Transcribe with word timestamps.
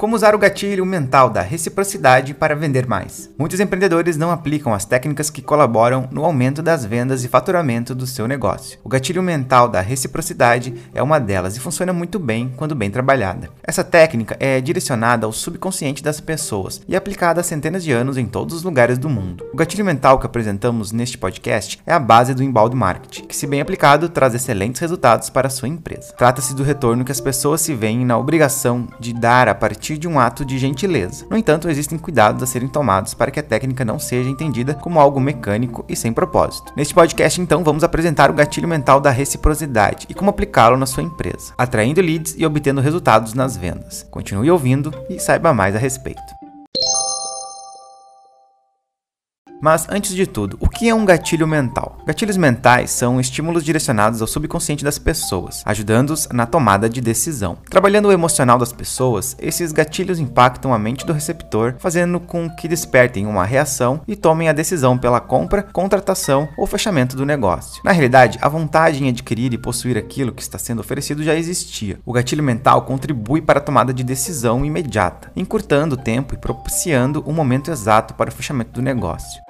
Como 0.00 0.16
usar 0.16 0.34
o 0.34 0.38
gatilho 0.38 0.86
mental 0.86 1.28
da 1.28 1.42
reciprocidade 1.42 2.32
para 2.32 2.56
vender 2.56 2.86
mais? 2.86 3.28
Muitos 3.36 3.60
empreendedores 3.60 4.16
não 4.16 4.30
aplicam 4.30 4.72
as 4.72 4.86
técnicas 4.86 5.28
que 5.28 5.42
colaboram 5.42 6.08
no 6.10 6.24
aumento 6.24 6.62
das 6.62 6.86
vendas 6.86 7.22
e 7.22 7.28
faturamento 7.28 7.94
do 7.94 8.06
seu 8.06 8.26
negócio. 8.26 8.78
O 8.82 8.88
gatilho 8.88 9.22
mental 9.22 9.68
da 9.68 9.82
reciprocidade 9.82 10.72
é 10.94 11.02
uma 11.02 11.20
delas 11.20 11.54
e 11.54 11.60
funciona 11.60 11.92
muito 11.92 12.18
bem 12.18 12.50
quando 12.56 12.74
bem 12.74 12.90
trabalhada. 12.90 13.50
Essa 13.62 13.84
técnica 13.84 14.38
é 14.40 14.58
direcionada 14.58 15.26
ao 15.26 15.34
subconsciente 15.34 16.02
das 16.02 16.18
pessoas 16.18 16.80
e 16.88 16.96
aplicada 16.96 17.42
há 17.42 17.44
centenas 17.44 17.84
de 17.84 17.92
anos 17.92 18.16
em 18.16 18.24
todos 18.24 18.54
os 18.54 18.62
lugares 18.62 18.96
do 18.96 19.10
mundo. 19.10 19.44
O 19.52 19.56
gatilho 19.58 19.84
mental 19.84 20.18
que 20.18 20.24
apresentamos 20.24 20.92
neste 20.92 21.18
podcast 21.18 21.78
é 21.84 21.92
a 21.92 22.00
base 22.00 22.32
do 22.32 22.42
embalde 22.42 22.74
marketing, 22.74 23.26
que, 23.26 23.36
se 23.36 23.46
bem 23.46 23.60
aplicado, 23.60 24.08
traz 24.08 24.34
excelentes 24.34 24.80
resultados 24.80 25.28
para 25.28 25.48
a 25.48 25.50
sua 25.50 25.68
empresa. 25.68 26.14
Trata-se 26.16 26.54
do 26.54 26.62
retorno 26.62 27.04
que 27.04 27.12
as 27.12 27.20
pessoas 27.20 27.60
se 27.60 27.74
veem 27.74 28.06
na 28.06 28.16
obrigação 28.16 28.88
de 28.98 29.12
dar 29.12 29.46
a 29.46 29.54
partir 29.54 29.89
partir 29.90 29.98
de 29.98 30.08
um 30.08 30.18
ato 30.18 30.44
de 30.44 30.58
gentileza. 30.58 31.26
No 31.28 31.36
entanto, 31.36 31.68
existem 31.68 31.98
cuidados 31.98 32.42
a 32.42 32.46
serem 32.46 32.68
tomados 32.68 33.14
para 33.14 33.30
que 33.30 33.40
a 33.40 33.42
técnica 33.42 33.84
não 33.84 33.98
seja 33.98 34.30
entendida 34.30 34.74
como 34.74 35.00
algo 35.00 35.18
mecânico 35.18 35.84
e 35.88 35.96
sem 35.96 36.12
propósito. 36.12 36.72
Neste 36.76 36.94
podcast, 36.94 37.40
então, 37.40 37.64
vamos 37.64 37.82
apresentar 37.82 38.30
o 38.30 38.34
gatilho 38.34 38.68
mental 38.68 39.00
da 39.00 39.10
reciprocidade 39.10 40.06
e 40.08 40.14
como 40.14 40.30
aplicá-lo 40.30 40.76
na 40.76 40.86
sua 40.86 41.02
empresa, 41.02 41.52
atraindo 41.58 42.00
leads 42.00 42.34
e 42.36 42.46
obtendo 42.46 42.80
resultados 42.80 43.34
nas 43.34 43.56
vendas. 43.56 44.06
Continue 44.10 44.50
ouvindo 44.50 44.92
e 45.08 45.18
saiba 45.18 45.52
mais 45.52 45.74
a 45.74 45.78
respeito. 45.78 46.39
Mas, 49.60 49.86
antes 49.90 50.14
de 50.14 50.26
tudo, 50.26 50.56
o 50.58 50.68
que 50.68 50.88
é 50.88 50.94
um 50.94 51.04
gatilho 51.04 51.46
mental? 51.46 51.98
Gatilhos 52.06 52.38
mentais 52.38 52.90
são 52.90 53.20
estímulos 53.20 53.62
direcionados 53.62 54.22
ao 54.22 54.26
subconsciente 54.26 54.82
das 54.82 54.98
pessoas, 54.98 55.62
ajudando-os 55.66 56.28
na 56.32 56.46
tomada 56.46 56.88
de 56.88 57.00
decisão. 57.00 57.58
Trabalhando 57.68 58.08
o 58.08 58.12
emocional 58.12 58.58
das 58.58 58.72
pessoas, 58.72 59.36
esses 59.38 59.70
gatilhos 59.70 60.18
impactam 60.18 60.72
a 60.72 60.78
mente 60.78 61.04
do 61.04 61.12
receptor, 61.12 61.74
fazendo 61.78 62.18
com 62.18 62.48
que 62.48 62.68
despertem 62.68 63.26
uma 63.26 63.44
reação 63.44 64.00
e 64.08 64.16
tomem 64.16 64.48
a 64.48 64.52
decisão 64.52 64.96
pela 64.96 65.20
compra, 65.20 65.62
contratação 65.62 66.48
ou 66.56 66.66
fechamento 66.66 67.14
do 67.14 67.26
negócio. 67.26 67.82
Na 67.84 67.92
realidade, 67.92 68.38
a 68.40 68.48
vontade 68.48 69.04
em 69.04 69.10
adquirir 69.10 69.52
e 69.52 69.58
possuir 69.58 69.98
aquilo 69.98 70.32
que 70.32 70.42
está 70.42 70.58
sendo 70.58 70.80
oferecido 70.80 71.22
já 71.22 71.34
existia. 71.34 72.00
O 72.06 72.14
gatilho 72.14 72.42
mental 72.42 72.82
contribui 72.82 73.42
para 73.42 73.58
a 73.58 73.62
tomada 73.62 73.92
de 73.92 74.02
decisão 74.02 74.64
imediata, 74.64 75.30
encurtando 75.36 75.96
o 75.96 75.98
tempo 75.98 76.34
e 76.34 76.38
propiciando 76.38 77.22
o 77.26 77.32
momento 77.32 77.70
exato 77.70 78.14
para 78.14 78.30
o 78.30 78.32
fechamento 78.32 78.72
do 78.72 78.82
negócio. 78.82 79.49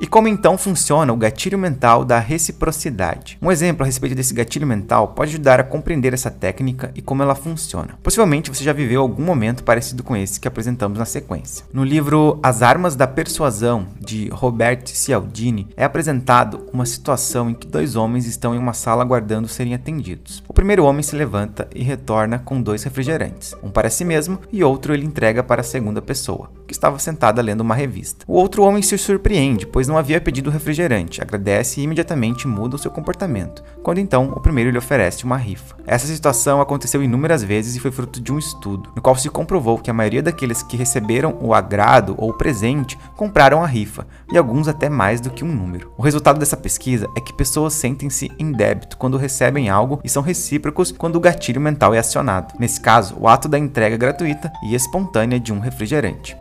E 0.00 0.06
como 0.06 0.28
então 0.28 0.56
funciona 0.56 1.12
o 1.12 1.16
gatilho 1.16 1.58
mental 1.58 2.04
da 2.04 2.20
reciprocidade? 2.20 3.36
Um 3.42 3.50
exemplo 3.50 3.82
a 3.82 3.86
respeito 3.86 4.14
desse 4.14 4.32
gatilho 4.32 4.64
mental 4.66 5.08
pode 5.08 5.32
ajudar 5.32 5.58
a 5.58 5.64
compreender 5.64 6.14
essa 6.14 6.30
técnica 6.30 6.92
e 6.94 7.02
como 7.02 7.20
ela 7.20 7.34
funciona. 7.34 7.98
Possivelmente 8.00 8.48
você 8.48 8.62
já 8.62 8.72
viveu 8.72 9.00
algum 9.00 9.24
momento 9.24 9.64
parecido 9.64 10.04
com 10.04 10.16
esse 10.16 10.38
que 10.38 10.46
apresentamos 10.46 11.00
na 11.00 11.04
sequência. 11.04 11.64
No 11.72 11.82
livro 11.82 12.38
As 12.44 12.62
Armas 12.62 12.94
da 12.94 13.08
Persuasão, 13.08 13.88
de 13.98 14.28
Robert 14.28 14.82
Cialdini, 14.86 15.66
é 15.76 15.82
apresentado 15.82 16.68
uma 16.72 16.86
situação 16.86 17.50
em 17.50 17.54
que 17.54 17.66
dois 17.66 17.96
homens 17.96 18.24
estão 18.24 18.54
em 18.54 18.58
uma 18.58 18.74
sala 18.74 19.02
aguardando 19.02 19.48
serem 19.48 19.74
atendidos. 19.74 20.44
O 20.46 20.54
primeiro 20.54 20.84
homem 20.84 21.02
se 21.02 21.16
levanta 21.16 21.66
e 21.74 21.82
retorna 21.82 22.38
com 22.38 22.62
dois 22.62 22.84
refrigerantes, 22.84 23.52
um 23.64 23.70
para 23.70 23.90
si 23.90 24.04
mesmo 24.04 24.38
e 24.52 24.62
outro 24.62 24.94
ele 24.94 25.04
entrega 25.04 25.42
para 25.42 25.60
a 25.60 25.64
segunda 25.64 26.00
pessoa, 26.00 26.50
que 26.68 26.74
estava 26.74 26.98
sentada 26.98 27.40
lendo 27.40 27.62
uma 27.62 27.74
revista. 27.74 28.24
O 28.28 28.34
outro 28.34 28.62
homem 28.62 28.82
se 28.82 28.96
surpreende, 28.98 29.66
pois 29.66 29.88
não 29.88 29.96
havia 29.96 30.20
pedido 30.20 30.50
refrigerante, 30.50 31.22
agradece 31.22 31.80
e 31.80 31.84
imediatamente 31.84 32.46
muda 32.46 32.76
o 32.76 32.78
seu 32.78 32.90
comportamento, 32.90 33.64
quando 33.82 33.98
então 33.98 34.32
o 34.36 34.40
primeiro 34.40 34.70
lhe 34.70 34.78
oferece 34.78 35.24
uma 35.24 35.38
rifa. 35.38 35.76
Essa 35.86 36.06
situação 36.06 36.60
aconteceu 36.60 37.02
inúmeras 37.02 37.42
vezes 37.42 37.74
e 37.74 37.80
foi 37.80 37.90
fruto 37.90 38.20
de 38.20 38.30
um 38.30 38.38
estudo, 38.38 38.90
no 38.94 39.00
qual 39.00 39.16
se 39.16 39.30
comprovou 39.30 39.78
que 39.78 39.90
a 39.90 39.94
maioria 39.94 40.22
daqueles 40.22 40.62
que 40.62 40.76
receberam 40.76 41.38
o 41.40 41.54
agrado 41.54 42.14
ou 42.18 42.30
o 42.30 42.34
presente 42.34 42.98
compraram 43.16 43.64
a 43.64 43.66
rifa, 43.66 44.06
e 44.30 44.36
alguns 44.36 44.68
até 44.68 44.90
mais 44.90 45.20
do 45.20 45.30
que 45.30 45.44
um 45.44 45.52
número. 45.52 45.90
O 45.96 46.02
resultado 46.02 46.38
dessa 46.38 46.56
pesquisa 46.56 47.08
é 47.16 47.20
que 47.20 47.32
pessoas 47.32 47.72
sentem-se 47.72 48.30
em 48.38 48.52
débito 48.52 48.98
quando 48.98 49.16
recebem 49.16 49.70
algo 49.70 50.00
e 50.04 50.08
são 50.08 50.22
recíprocos 50.22 50.92
quando 50.92 51.16
o 51.16 51.20
gatilho 51.20 51.60
mental 51.60 51.94
é 51.94 51.98
acionado. 51.98 52.54
Nesse 52.58 52.78
caso, 52.78 53.16
o 53.18 53.26
ato 53.26 53.48
da 53.48 53.58
entrega 53.58 53.96
gratuita 53.96 54.52
e 54.64 54.74
espontânea 54.74 55.40
de 55.40 55.52
um 55.52 55.60
refrigerante. 55.60 56.36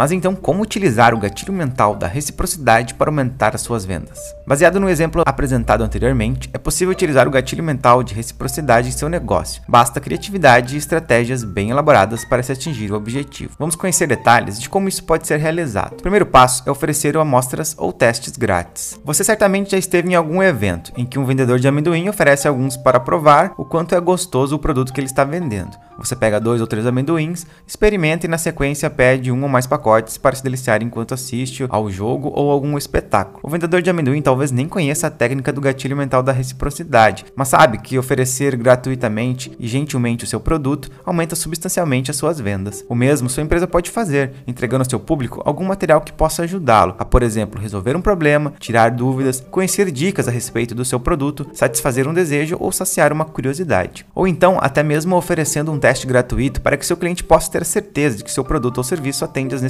Mas 0.00 0.12
então, 0.12 0.34
como 0.34 0.62
utilizar 0.62 1.12
o 1.12 1.18
gatilho 1.18 1.52
mental 1.52 1.94
da 1.94 2.06
reciprocidade 2.06 2.94
para 2.94 3.10
aumentar 3.10 3.54
as 3.54 3.60
suas 3.60 3.84
vendas? 3.84 4.34
Baseado 4.46 4.80
no 4.80 4.88
exemplo 4.88 5.22
apresentado 5.26 5.84
anteriormente, 5.84 6.48
é 6.54 6.58
possível 6.58 6.90
utilizar 6.90 7.28
o 7.28 7.30
gatilho 7.30 7.62
mental 7.62 8.02
de 8.02 8.14
reciprocidade 8.14 8.88
em 8.88 8.92
seu 8.92 9.10
negócio. 9.10 9.60
Basta 9.68 10.00
criatividade 10.00 10.74
e 10.74 10.78
estratégias 10.78 11.44
bem 11.44 11.68
elaboradas 11.68 12.24
para 12.24 12.42
se 12.42 12.50
atingir 12.50 12.90
o 12.90 12.96
objetivo. 12.96 13.56
Vamos 13.58 13.76
conhecer 13.76 14.06
detalhes 14.06 14.58
de 14.58 14.70
como 14.70 14.88
isso 14.88 15.04
pode 15.04 15.26
ser 15.26 15.38
realizado. 15.38 15.92
O 15.92 16.02
primeiro 16.02 16.24
passo 16.24 16.62
é 16.64 16.70
oferecer 16.70 17.14
amostras 17.18 17.74
ou 17.76 17.92
testes 17.92 18.38
grátis. 18.38 18.98
Você 19.04 19.22
certamente 19.22 19.72
já 19.72 19.76
esteve 19.76 20.10
em 20.10 20.14
algum 20.14 20.42
evento 20.42 20.92
em 20.96 21.04
que 21.04 21.18
um 21.18 21.26
vendedor 21.26 21.58
de 21.58 21.68
amendoim 21.68 22.08
oferece 22.08 22.48
alguns 22.48 22.74
para 22.74 22.98
provar 22.98 23.52
o 23.58 23.66
quanto 23.66 23.94
é 23.94 24.00
gostoso 24.00 24.56
o 24.56 24.58
produto 24.58 24.94
que 24.94 25.00
ele 25.00 25.08
está 25.08 25.24
vendendo. 25.24 25.76
Você 25.98 26.16
pega 26.16 26.40
dois 26.40 26.62
ou 26.62 26.66
três 26.66 26.86
amendoins, 26.86 27.46
experimenta 27.66 28.24
e 28.24 28.30
na 28.30 28.38
sequência 28.38 28.88
pede 28.88 29.30
um 29.30 29.42
ou 29.42 29.48
mais 29.50 29.66
pacotes 29.66 29.89
para 30.18 30.34
se 30.34 30.42
deliciar 30.42 30.82
enquanto 30.82 31.14
assiste 31.14 31.64
ao 31.68 31.90
jogo 31.90 32.32
ou 32.34 32.50
algum 32.50 32.76
espetáculo. 32.76 33.38
O 33.42 33.48
vendedor 33.48 33.80
de 33.80 33.90
amendoim 33.90 34.20
talvez 34.20 34.50
nem 34.50 34.66
conheça 34.66 35.06
a 35.06 35.10
técnica 35.10 35.52
do 35.52 35.60
gatilho 35.60 35.96
mental 35.96 36.22
da 36.22 36.32
reciprocidade, 36.32 37.24
mas 37.36 37.48
sabe 37.48 37.78
que 37.78 37.98
oferecer 37.98 38.56
gratuitamente 38.56 39.52
e 39.58 39.68
gentilmente 39.68 40.24
o 40.24 40.26
seu 40.26 40.40
produto 40.40 40.90
aumenta 41.06 41.36
substancialmente 41.36 42.10
as 42.10 42.16
suas 42.16 42.40
vendas. 42.40 42.84
O 42.88 42.94
mesmo 42.94 43.30
sua 43.30 43.42
empresa 43.44 43.66
pode 43.68 43.90
fazer, 43.90 44.32
entregando 44.46 44.82
ao 44.82 44.90
seu 44.90 44.98
público 44.98 45.40
algum 45.44 45.64
material 45.64 46.00
que 46.00 46.12
possa 46.12 46.42
ajudá-lo 46.42 46.96
a, 46.98 47.04
por 47.04 47.22
exemplo, 47.22 47.60
resolver 47.60 47.96
um 47.96 48.02
problema, 48.02 48.52
tirar 48.58 48.90
dúvidas, 48.90 49.44
conhecer 49.50 49.90
dicas 49.92 50.26
a 50.26 50.30
respeito 50.30 50.74
do 50.74 50.84
seu 50.84 50.98
produto, 50.98 51.46
satisfazer 51.52 52.08
um 52.08 52.14
desejo 52.14 52.56
ou 52.58 52.72
saciar 52.72 53.12
uma 53.12 53.24
curiosidade. 53.24 54.04
Ou 54.14 54.26
então, 54.26 54.58
até 54.60 54.82
mesmo 54.82 55.16
oferecendo 55.16 55.70
um 55.70 55.78
teste 55.78 56.00
teste 56.00 56.06
gratuito 56.06 56.60
para 56.60 56.76
que 56.76 56.86
seu 56.86 56.96
cliente 56.96 57.22
possa 57.22 57.50
ter 57.50 57.64
certeza 57.64 58.18
de 58.18 58.24
que 58.24 58.32
seu 58.32 58.44
produto 58.44 58.78
ou 58.78 58.84
serviço 58.84 59.24
atende 59.24 59.54
às 59.54 59.62
necessidades 59.62 59.69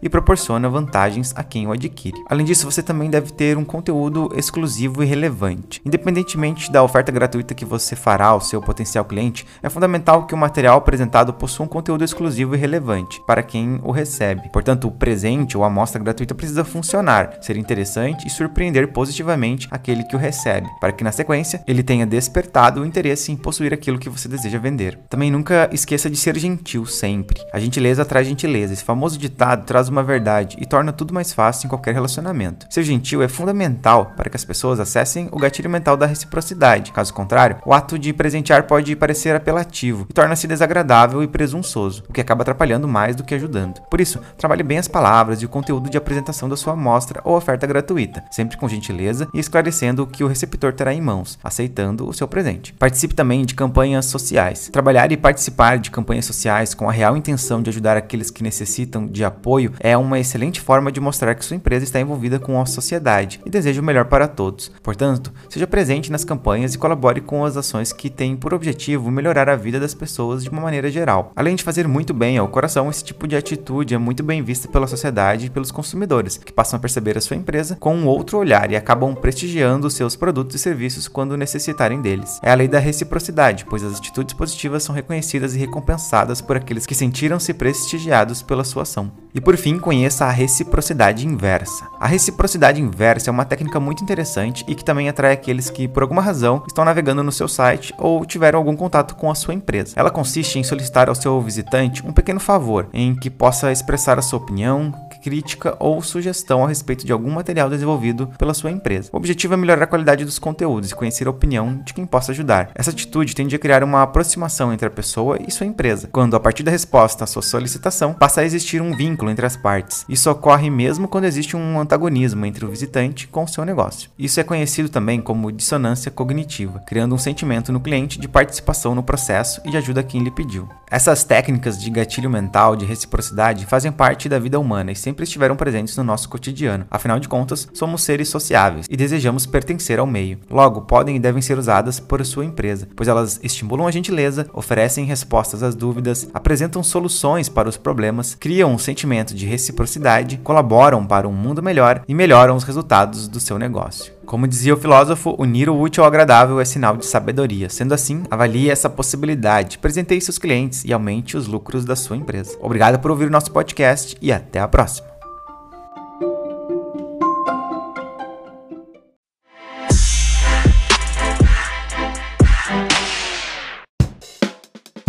e 0.00 0.08
proporciona 0.08 0.68
vantagens 0.68 1.32
a 1.36 1.42
quem 1.42 1.66
o 1.66 1.72
adquire. 1.72 2.22
Além 2.28 2.46
disso, 2.46 2.70
você 2.70 2.82
também 2.82 3.10
deve 3.10 3.32
ter 3.32 3.58
um 3.58 3.64
conteúdo 3.64 4.30
exclusivo 4.36 5.02
e 5.02 5.06
relevante. 5.06 5.80
Independentemente 5.84 6.70
da 6.70 6.82
oferta 6.82 7.10
gratuita 7.10 7.54
que 7.54 7.64
você 7.64 7.96
fará 7.96 8.26
ao 8.26 8.40
seu 8.40 8.62
potencial 8.62 9.04
cliente, 9.04 9.44
é 9.62 9.68
fundamental 9.68 10.26
que 10.26 10.34
o 10.34 10.38
material 10.38 10.78
apresentado 10.78 11.32
possua 11.34 11.66
um 11.66 11.68
conteúdo 11.68 12.04
exclusivo 12.04 12.54
e 12.54 12.58
relevante 12.58 13.20
para 13.26 13.42
quem 13.42 13.80
o 13.82 13.90
recebe. 13.90 14.48
Portanto, 14.52 14.86
o 14.86 14.92
presente 14.92 15.56
ou 15.56 15.64
a 15.64 15.66
amostra 15.66 16.02
gratuita 16.02 16.34
precisa 16.34 16.64
funcionar, 16.64 17.38
ser 17.40 17.56
interessante 17.56 18.26
e 18.26 18.30
surpreender 18.30 18.92
positivamente 18.92 19.66
aquele 19.70 20.04
que 20.04 20.14
o 20.14 20.18
recebe, 20.18 20.68
para 20.80 20.92
que 20.92 21.02
na 21.02 21.10
sequência 21.10 21.62
ele 21.66 21.82
tenha 21.82 22.06
despertado 22.06 22.80
o 22.80 22.86
interesse 22.86 23.32
em 23.32 23.36
possuir 23.36 23.74
aquilo 23.74 23.98
que 23.98 24.08
você 24.08 24.28
deseja 24.28 24.58
vender. 24.58 24.98
Também 25.08 25.30
nunca 25.30 25.48
Nunca 25.48 25.70
esqueça 25.72 26.10
de 26.10 26.16
ser 26.18 26.36
gentil 26.36 26.84
sempre. 26.84 27.40
A 27.50 27.58
gentileza 27.58 28.04
traz 28.04 28.26
gentileza. 28.28 28.74
Esse 28.74 28.84
famoso 28.84 29.18
ditado 29.28 29.64
traz 29.64 29.88
uma 29.88 30.02
verdade 30.02 30.56
e 30.60 30.66
torna 30.66 30.92
tudo 30.92 31.14
mais 31.14 31.32
fácil 31.32 31.66
em 31.66 31.68
qualquer 31.68 31.94
relacionamento. 31.94 32.66
Ser 32.70 32.82
gentil 32.82 33.22
é 33.22 33.28
fundamental 33.28 34.12
para 34.16 34.30
que 34.30 34.36
as 34.36 34.44
pessoas 34.44 34.80
acessem 34.80 35.28
o 35.30 35.38
gatilho 35.38 35.70
mental 35.70 35.96
da 35.96 36.06
reciprocidade. 36.06 36.92
Caso 36.92 37.12
contrário, 37.14 37.58
o 37.64 37.72
ato 37.72 37.98
de 37.98 38.12
presentear 38.12 38.64
pode 38.64 38.96
parecer 38.96 39.34
apelativo 39.34 40.06
e 40.08 40.12
torna-se 40.12 40.46
desagradável 40.46 41.22
e 41.22 41.28
presunçoso, 41.28 42.04
o 42.08 42.12
que 42.12 42.20
acaba 42.20 42.42
atrapalhando 42.42 42.88
mais 42.88 43.14
do 43.14 43.24
que 43.24 43.34
ajudando. 43.34 43.80
Por 43.90 44.00
isso, 44.00 44.20
trabalhe 44.36 44.62
bem 44.62 44.78
as 44.78 44.88
palavras 44.88 45.42
e 45.42 45.46
o 45.46 45.48
conteúdo 45.48 45.90
de 45.90 45.98
apresentação 45.98 46.48
da 46.48 46.56
sua 46.56 46.72
amostra 46.72 47.20
ou 47.24 47.36
oferta 47.36 47.66
gratuita, 47.66 48.24
sempre 48.30 48.56
com 48.56 48.68
gentileza 48.68 49.28
e 49.34 49.38
esclarecendo 49.38 50.02
o 50.02 50.06
que 50.06 50.24
o 50.24 50.28
receptor 50.28 50.72
terá 50.72 50.92
em 50.92 51.00
mãos, 51.00 51.38
aceitando 51.42 52.08
o 52.08 52.14
seu 52.14 52.26
presente. 52.26 52.72
Participe 52.72 53.14
também 53.14 53.44
de 53.44 53.54
campanhas 53.54 54.06
sociais. 54.06 54.68
Trabalhar 54.72 55.12
e 55.12 55.16
participar 55.16 55.78
de 55.78 55.90
campanhas 55.90 56.24
sociais 56.24 56.74
com 56.74 56.88
a 56.88 56.92
real 56.92 57.16
intenção 57.16 57.62
de 57.62 57.70
ajudar 57.70 57.96
aqueles 57.96 58.30
que 58.30 58.42
necessitam 58.42 59.06
de 59.06 59.17
apoio 59.24 59.72
é 59.80 59.96
uma 59.96 60.18
excelente 60.18 60.60
forma 60.60 60.92
de 60.92 61.00
mostrar 61.00 61.34
que 61.34 61.44
sua 61.44 61.56
empresa 61.56 61.84
está 61.84 62.00
envolvida 62.00 62.38
com 62.38 62.60
a 62.60 62.66
sociedade 62.66 63.40
e 63.44 63.50
deseja 63.50 63.80
o 63.80 63.84
melhor 63.84 64.06
para 64.06 64.28
todos. 64.28 64.70
Portanto, 64.82 65.32
seja 65.48 65.66
presente 65.66 66.10
nas 66.10 66.24
campanhas 66.24 66.74
e 66.74 66.78
colabore 66.78 67.20
com 67.20 67.44
as 67.44 67.56
ações 67.56 67.92
que 67.92 68.10
têm 68.10 68.36
por 68.36 68.54
objetivo 68.54 69.10
melhorar 69.10 69.48
a 69.48 69.56
vida 69.56 69.80
das 69.80 69.94
pessoas 69.94 70.42
de 70.42 70.50
uma 70.50 70.62
maneira 70.62 70.90
geral. 70.90 71.32
Além 71.34 71.56
de 71.56 71.64
fazer 71.64 71.86
muito 71.88 72.12
bem 72.14 72.38
ao 72.38 72.48
coração, 72.48 72.90
esse 72.90 73.04
tipo 73.04 73.26
de 73.26 73.36
atitude 73.36 73.94
é 73.94 73.98
muito 73.98 74.22
bem 74.22 74.42
vista 74.42 74.68
pela 74.68 74.86
sociedade 74.86 75.46
e 75.46 75.50
pelos 75.50 75.70
consumidores, 75.70 76.38
que 76.38 76.52
passam 76.52 76.76
a 76.76 76.80
perceber 76.80 77.16
a 77.16 77.20
sua 77.20 77.36
empresa 77.36 77.76
com 77.76 77.94
um 77.94 78.06
outro 78.06 78.38
olhar 78.38 78.70
e 78.70 78.76
acabam 78.76 79.14
prestigiando 79.14 79.90
seus 79.90 80.16
produtos 80.16 80.56
e 80.56 80.58
serviços 80.58 81.08
quando 81.08 81.36
necessitarem 81.36 82.00
deles. 82.00 82.38
É 82.42 82.50
a 82.50 82.54
lei 82.54 82.68
da 82.68 82.78
reciprocidade, 82.78 83.64
pois 83.68 83.82
as 83.82 83.98
atitudes 83.98 84.34
positivas 84.34 84.82
são 84.82 84.94
reconhecidas 84.94 85.54
e 85.54 85.58
recompensadas 85.58 86.40
por 86.40 86.56
aqueles 86.56 86.86
que 86.86 86.94
sentiram-se 86.94 87.52
prestigiados 87.54 88.42
pela 88.42 88.64
sua 88.64 88.82
ação. 88.82 89.07
E 89.34 89.40
por 89.40 89.56
fim, 89.56 89.78
conheça 89.78 90.24
a 90.24 90.30
reciprocidade 90.30 91.26
inversa. 91.26 91.86
A 92.00 92.06
reciprocidade 92.06 92.80
inversa 92.80 93.30
é 93.30 93.32
uma 93.32 93.44
técnica 93.44 93.78
muito 93.78 94.02
interessante 94.02 94.64
e 94.66 94.74
que 94.74 94.84
também 94.84 95.08
atrai 95.08 95.32
aqueles 95.32 95.70
que, 95.70 95.86
por 95.86 96.02
alguma 96.02 96.22
razão, 96.22 96.62
estão 96.66 96.84
navegando 96.84 97.22
no 97.22 97.30
seu 97.30 97.46
site 97.46 97.94
ou 97.98 98.24
tiveram 98.24 98.58
algum 98.58 98.74
contato 98.74 99.14
com 99.14 99.30
a 99.30 99.34
sua 99.34 99.54
empresa. 99.54 99.94
Ela 99.96 100.10
consiste 100.10 100.58
em 100.58 100.64
solicitar 100.64 101.08
ao 101.08 101.14
seu 101.14 101.40
visitante 101.40 102.04
um 102.06 102.12
pequeno 102.12 102.40
favor, 102.40 102.88
em 102.92 103.14
que 103.14 103.30
possa 103.30 103.70
expressar 103.70 104.18
a 104.18 104.22
sua 104.22 104.38
opinião, 104.38 104.92
crítica 105.28 105.76
ou 105.78 106.00
sugestão 106.00 106.64
a 106.64 106.68
respeito 106.68 107.04
de 107.04 107.12
algum 107.12 107.30
material 107.30 107.68
desenvolvido 107.68 108.28
pela 108.38 108.54
sua 108.54 108.70
empresa. 108.70 109.10
O 109.12 109.18
objetivo 109.18 109.52
é 109.52 109.56
melhorar 109.58 109.84
a 109.84 109.86
qualidade 109.86 110.24
dos 110.24 110.38
conteúdos 110.38 110.90
e 110.90 110.94
conhecer 110.94 111.26
a 111.26 111.30
opinião 111.30 111.82
de 111.84 111.92
quem 111.92 112.06
possa 112.06 112.32
ajudar. 112.32 112.70
Essa 112.74 112.90
atitude 112.90 113.34
tende 113.34 113.54
a 113.54 113.58
criar 113.58 113.84
uma 113.84 114.02
aproximação 114.02 114.72
entre 114.72 114.88
a 114.88 114.90
pessoa 114.90 115.38
e 115.46 115.50
sua 115.50 115.66
empresa, 115.66 116.08
quando 116.10 116.34
a 116.34 116.40
partir 116.40 116.62
da 116.62 116.70
resposta 116.70 117.24
à 117.24 117.26
sua 117.26 117.42
solicitação 117.42 118.14
passa 118.14 118.40
a 118.40 118.44
existir 118.44 118.80
um 118.80 118.96
vínculo 118.96 119.30
entre 119.30 119.44
as 119.44 119.54
partes. 119.54 120.06
Isso 120.08 120.30
ocorre 120.30 120.70
mesmo 120.70 121.06
quando 121.06 121.24
existe 121.24 121.54
um 121.54 121.78
antagonismo 121.78 122.46
entre 122.46 122.64
o 122.64 122.70
visitante 122.70 123.28
com 123.28 123.44
o 123.44 123.48
seu 123.48 123.66
negócio. 123.66 124.08
Isso 124.18 124.40
é 124.40 124.44
conhecido 124.44 124.88
também 124.88 125.20
como 125.20 125.52
dissonância 125.52 126.10
cognitiva, 126.10 126.78
criando 126.86 127.14
um 127.14 127.18
sentimento 127.18 127.70
no 127.70 127.80
cliente 127.80 128.18
de 128.18 128.28
participação 128.28 128.94
no 128.94 129.02
processo 129.02 129.60
e 129.66 129.70
de 129.70 129.76
ajuda 129.76 130.00
a 130.00 130.04
quem 130.04 130.22
lhe 130.22 130.30
pediu. 130.30 130.66
Essas 130.90 131.22
técnicas 131.22 131.78
de 131.78 131.90
gatilho 131.90 132.30
mental, 132.30 132.74
de 132.74 132.86
reciprocidade, 132.86 133.66
fazem 133.66 133.92
parte 133.92 134.26
da 134.26 134.38
vida 134.38 134.58
humana 134.58 134.90
e 134.90 134.96
sempre 135.18 135.24
estiveram 135.24 135.56
presentes 135.56 135.96
no 135.96 136.04
nosso 136.04 136.28
cotidiano. 136.28 136.86
Afinal 136.88 137.18
de 137.18 137.28
contas, 137.28 137.66
somos 137.72 138.02
seres 138.02 138.28
sociáveis 138.28 138.86
e 138.88 138.96
desejamos 138.96 139.46
pertencer 139.46 139.98
ao 139.98 140.06
meio. 140.06 140.38
Logo, 140.48 140.82
podem 140.82 141.16
e 141.16 141.18
devem 141.18 141.42
ser 141.42 141.58
usadas 141.58 141.98
por 141.98 142.24
sua 142.24 142.44
empresa, 142.44 142.88
pois 142.94 143.08
elas 143.08 143.40
estimulam 143.42 143.88
a 143.88 143.90
gentileza, 143.90 144.46
oferecem 144.52 145.04
respostas 145.04 145.62
às 145.62 145.74
dúvidas, 145.74 146.28
apresentam 146.32 146.84
soluções 146.84 147.48
para 147.48 147.68
os 147.68 147.76
problemas, 147.76 148.36
criam 148.36 148.72
um 148.72 148.78
sentimento 148.78 149.34
de 149.34 149.44
reciprocidade, 149.44 150.38
colaboram 150.44 151.04
para 151.04 151.28
um 151.28 151.32
mundo 151.32 151.62
melhor 151.62 152.02
e 152.06 152.14
melhoram 152.14 152.54
os 152.54 152.64
resultados 152.64 153.26
do 153.26 153.40
seu 153.40 153.58
negócio. 153.58 154.17
Como 154.28 154.46
dizia 154.46 154.74
o 154.74 154.76
filósofo, 154.76 155.34
unir 155.38 155.70
o 155.70 155.80
útil 155.80 156.02
ao 156.02 156.06
agradável 156.06 156.60
é 156.60 156.64
sinal 156.66 156.98
de 156.98 157.06
sabedoria. 157.06 157.70
Sendo 157.70 157.94
assim, 157.94 158.24
avalie 158.30 158.68
essa 158.68 158.90
possibilidade, 158.90 159.78
presenteie 159.78 160.20
seus 160.20 160.36
clientes 160.36 160.84
e 160.84 160.92
aumente 160.92 161.34
os 161.34 161.46
lucros 161.46 161.82
da 161.82 161.96
sua 161.96 162.14
empresa. 162.14 162.54
Obrigado 162.60 162.98
por 162.98 163.10
ouvir 163.10 163.24
o 163.24 163.30
nosso 163.30 163.50
podcast 163.50 164.18
e 164.20 164.30
até 164.30 164.60
a 164.60 164.68
próxima. 164.68 165.08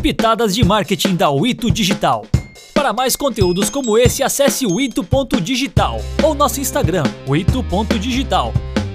Pitadas 0.01 0.55
de 0.55 0.63
marketing 0.63 1.17
da 1.17 1.29
Wito 1.29 1.69
Digital. 1.69 2.25
Para 2.73 2.93
mais 2.93 3.17
conteúdos 3.17 3.69
como 3.69 3.97
esse, 3.97 4.23
acesse 4.23 4.65
o 4.65 4.79
ito.digital 4.79 5.99
ou 6.23 6.33
nosso 6.33 6.61
Instagram, 6.61 7.03
o 7.27 7.35
ito.digital. 7.35 8.53